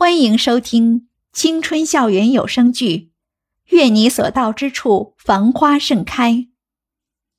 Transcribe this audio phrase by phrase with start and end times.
[0.00, 2.96] 欢迎收听青春校园有声剧
[3.74, 6.32] 《愿你所到之处繁花盛开》，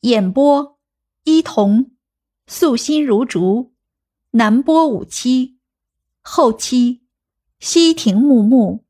[0.01, 0.77] 演播：
[1.23, 1.91] 伊童，
[2.47, 3.71] 素心如竹，
[4.31, 5.55] 南波五七，
[6.21, 6.99] 后期：
[7.61, 8.83] 西亭木木，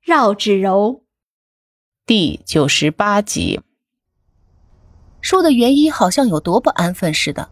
[0.00, 1.04] 绕指柔。
[2.06, 3.60] 第九十八集，
[5.20, 7.50] 说的袁一好像有多不安分似的，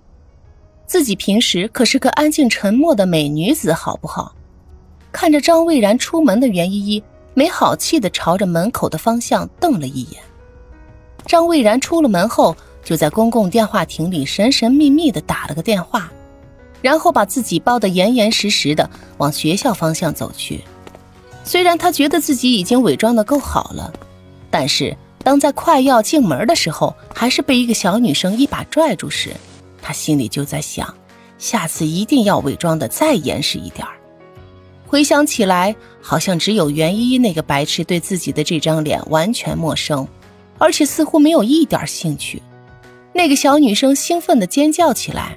[0.86, 4.34] 自己平时可是个安静沉默的美女子，好不好？
[5.20, 7.02] 看着张蔚然出门的袁依依，
[7.34, 10.22] 没好气的朝着门口的方向瞪了一眼。
[11.26, 16.08] 张蔚然出了门后，就在公共电话亭里神神秘秘的打了个电话，
[16.80, 20.62] 然后把自己包得严严实实的往学校方向走去。
[21.42, 23.92] 虽然他觉得自己已经伪装的够好了，
[24.52, 29.34] 但是当在快要进门的时候，还是被一个小女生一把拽住时，
[29.82, 30.94] 他心里就在想，
[31.38, 33.84] 下次一定要伪装的再严实一点。
[34.88, 40.08] 回想起来，好像只有袁依依那个白痴对自己的这张脸完全陌生，
[40.56, 42.42] 而且似乎没有一点兴趣。
[43.12, 45.36] 那个小女生兴奋的尖叫起来：“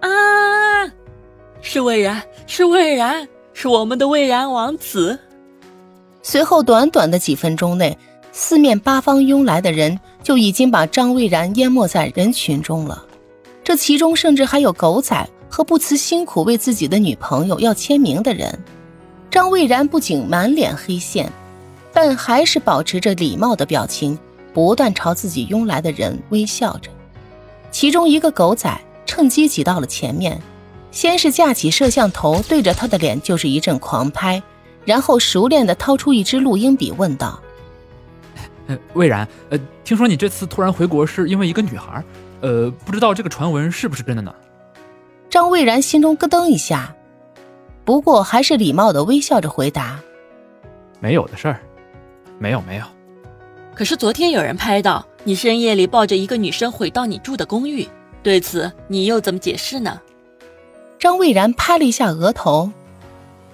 [0.00, 0.08] 啊，
[1.62, 5.18] 是魏然，是魏然，是我们的魏然王子！”
[6.22, 7.98] 随后，短短的几分钟内，
[8.30, 13.04] 四面八方拥来的人就已经把张蔚然淹没在人群中了。
[13.64, 15.28] 这其中甚至还有狗仔。
[15.54, 18.58] 和不辞辛苦为自己的女朋友要签名的人，
[19.30, 21.30] 张蔚然不仅满脸黑线，
[21.92, 24.18] 但还是保持着礼貌的表情，
[24.52, 26.90] 不断朝自己拥来的人微笑着。
[27.70, 30.42] 其中一个狗仔趁机挤到了前面，
[30.90, 34.42] 先是架起摄像头对着他的脸就是一阵狂拍，
[34.84, 37.40] 然后熟练的掏出一支录音笔问道
[38.94, 42.02] ：“蔚然，呃，听说你这次突然回国是因为一个女孩，
[42.40, 44.34] 呃，不知道这个传闻是不是真的呢？”
[45.34, 46.94] 张蔚然心中咯噔一下，
[47.84, 49.98] 不过还是礼貌的微笑着回答
[51.02, 51.60] ：“没有的事儿，
[52.38, 52.84] 没有没有。”
[53.74, 57.88] 可是昨天有人拍到你深夜里抱着一个女生回到你住的公寓，
[58.22, 60.00] 对此你又怎么解释呢？
[61.00, 62.70] 张蔚然拍了一下额头，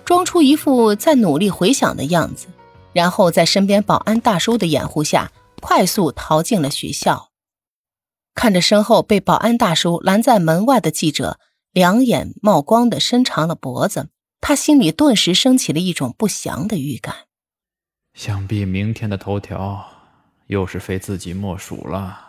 [0.04, 2.48] 装出一副在努力回想的样子，
[2.92, 5.32] 然后在身边保安大叔的掩护下，
[5.62, 7.30] 快速逃进了学校。
[8.34, 11.38] 看着身后被保安大叔拦在门外的记者。
[11.72, 14.08] 两眼冒光的伸长了脖子，
[14.40, 17.14] 他心里顿时升起了一种不祥的预感。
[18.14, 19.86] 想必明天的头条
[20.48, 22.26] 又是非自己莫属了。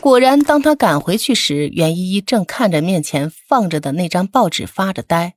[0.00, 5.34] 果然，当他赶回去时，袁依依正看着面前放着的那张报纸发着呆。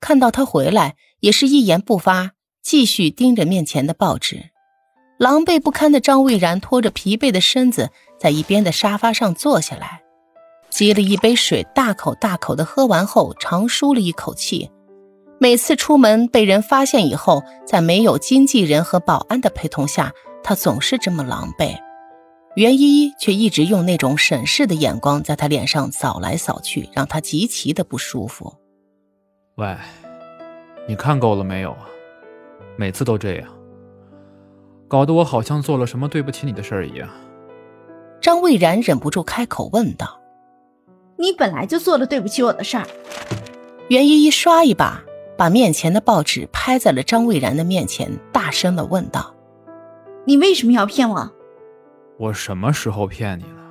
[0.00, 4.50] 看到他回来，也是一言不发，继续盯着面前的报纸。
[5.16, 10.01] 狼狈不堪的张蔚然拖着疲惫的身子，在一边的沙发上坐下来。
[10.72, 14.70] 接了一杯水，大口大口的喝完后，长舒了一口气。
[15.38, 20.10] 每次出门被人发现以后，在没有经纪人和保安的陪同下，
[20.42, 21.76] 他总是这么狼狈。
[22.54, 28.54] 袁依依却一直用那种审视的眼光在他脸上扫来扫去，让他极其的不舒服。
[29.56, 29.76] 喂，
[30.88, 31.86] 你看够了没有啊？
[32.78, 33.48] 每次都这样，
[34.88, 37.06] 搞得我好像做了什么对不起你的事儿一样。
[38.22, 40.21] 张蔚然忍不住开口问道。
[41.22, 42.84] 你本来就做了对不起我的事儿。
[43.86, 45.00] 袁依依刷一把，
[45.38, 49.32] 把面前的报纸拍在了张蔚然的面前，大声的问道
[50.26, 51.30] ：“你为什么要骗我
[52.18, 53.62] ？”“我什么时候骗你了？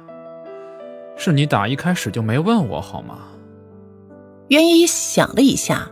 [1.18, 3.20] 是你打一开始就没问我好吗？”
[4.48, 5.92] 袁依依想了一下，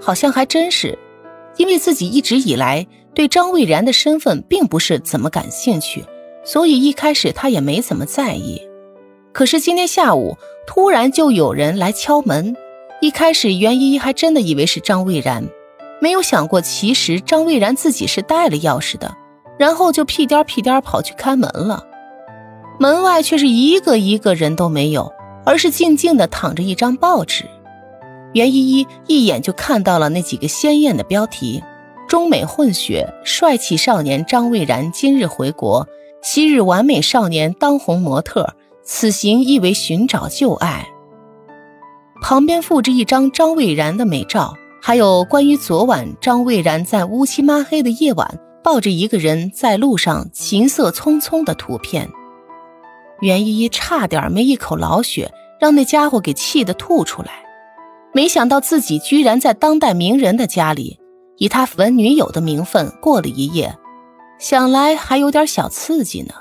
[0.00, 0.96] 好像还真是，
[1.56, 6.04] 因为自己一直以来对张蔚然的身份并不是怎么感兴趣，
[6.44, 8.62] 所以一开始她也没怎么在意。
[9.34, 10.38] 可是今天下午。
[10.66, 12.56] 突然就有人来敲门，
[13.02, 15.46] 一开始袁依依还真的以为是张蔚然，
[16.00, 19.14] 没有想过其实张蔚然自己是带了钥匙的，
[19.58, 21.84] 然后就屁颠屁颠跑去开门了。
[22.80, 25.12] 门外却是一个一个人都没有，
[25.44, 27.44] 而是静静的躺着一张报纸。
[28.32, 31.62] 袁依依一眼就看到了那几个鲜艳的标题：
[32.08, 35.86] 中美混血帅气少年张蔚然今日回国，
[36.22, 38.54] 昔日完美少年当红模特。
[38.84, 40.86] 此行意为寻找旧爱。
[42.22, 52.08] 旁边附着一张张蔚然的美照，还有关于昨晚张蔚然在乌漆抹黑的夜晚抱着一个人在路上行色匆匆的图片。
[53.20, 57.44] 袁依依差点没一口老血让那家伙给气得吐出来。
[58.12, 60.98] 没想到自己居然在当代名人的家里，
[61.36, 63.76] 以他文女友的名分过了一夜，
[64.38, 66.34] 想来还有点小刺激呢。